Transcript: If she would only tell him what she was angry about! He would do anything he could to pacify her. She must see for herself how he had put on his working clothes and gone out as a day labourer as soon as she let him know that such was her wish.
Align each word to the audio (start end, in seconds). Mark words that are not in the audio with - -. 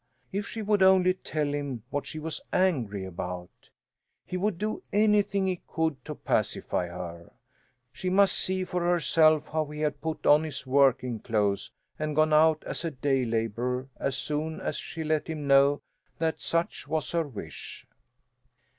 If 0.31 0.47
she 0.47 0.63
would 0.63 0.81
only 0.81 1.13
tell 1.13 1.53
him 1.53 1.83
what 1.91 2.07
she 2.07 2.17
was 2.17 2.41
angry 2.51 3.05
about! 3.05 3.69
He 4.25 4.35
would 4.35 4.57
do 4.57 4.81
anything 4.91 5.45
he 5.45 5.61
could 5.67 6.03
to 6.05 6.15
pacify 6.15 6.87
her. 6.87 7.31
She 7.93 8.09
must 8.09 8.35
see 8.35 8.63
for 8.65 8.81
herself 8.81 9.45
how 9.49 9.65
he 9.67 9.81
had 9.81 10.01
put 10.01 10.25
on 10.25 10.43
his 10.43 10.65
working 10.65 11.19
clothes 11.19 11.69
and 11.99 12.15
gone 12.15 12.33
out 12.33 12.63
as 12.65 12.83
a 12.83 12.89
day 12.89 13.25
labourer 13.25 13.89
as 13.97 14.17
soon 14.17 14.59
as 14.59 14.75
she 14.77 15.03
let 15.03 15.27
him 15.27 15.45
know 15.45 15.83
that 16.17 16.41
such 16.41 16.87
was 16.87 17.11
her 17.11 17.27
wish. 17.27 17.85